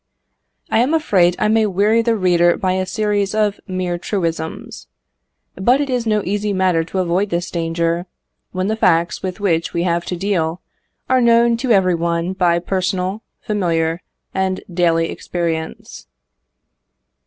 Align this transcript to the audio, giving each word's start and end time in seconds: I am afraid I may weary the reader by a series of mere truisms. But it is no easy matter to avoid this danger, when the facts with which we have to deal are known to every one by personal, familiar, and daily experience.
I 0.71 0.79
am 0.79 0.95
afraid 0.95 1.35
I 1.37 1.47
may 1.47 1.67
weary 1.67 2.01
the 2.01 2.15
reader 2.17 2.57
by 2.57 2.71
a 2.71 2.87
series 2.87 3.35
of 3.35 3.59
mere 3.67 3.99
truisms. 3.99 4.87
But 5.53 5.79
it 5.79 5.91
is 5.91 6.07
no 6.07 6.23
easy 6.25 6.53
matter 6.53 6.83
to 6.85 6.97
avoid 6.97 7.29
this 7.29 7.51
danger, 7.51 8.07
when 8.51 8.65
the 8.67 8.75
facts 8.75 9.21
with 9.21 9.39
which 9.39 9.73
we 9.75 9.83
have 9.83 10.03
to 10.05 10.17
deal 10.17 10.59
are 11.07 11.21
known 11.21 11.55
to 11.57 11.69
every 11.69 11.93
one 11.93 12.33
by 12.33 12.57
personal, 12.57 13.21
familiar, 13.41 14.01
and 14.33 14.63
daily 14.73 15.11
experience. 15.11 16.07